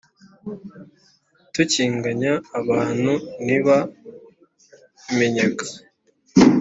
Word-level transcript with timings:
tukinganya 1.53 2.33
abantu 2.59 3.13
ntiba 3.45 3.77
bimenyaga 5.05 5.65